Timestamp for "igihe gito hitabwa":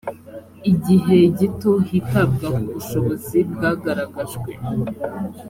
0.71-2.47